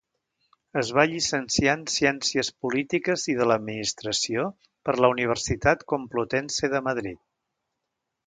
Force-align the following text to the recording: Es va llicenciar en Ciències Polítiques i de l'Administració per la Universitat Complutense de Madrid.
Es 0.81 0.87
va 0.99 1.03
llicenciar 1.09 1.73
en 1.79 1.81
Ciències 1.95 2.49
Polítiques 2.65 3.25
i 3.35 3.35
de 3.41 3.47
l'Administració 3.51 4.45
per 4.89 4.95
la 5.05 5.13
Universitat 5.17 5.87
Complutense 5.95 6.73
de 6.75 6.83
Madrid. 6.91 7.21